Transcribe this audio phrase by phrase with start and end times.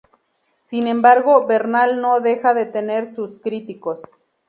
[0.63, 4.01] Sin embargo, Bernal no deja de tener sus críticos.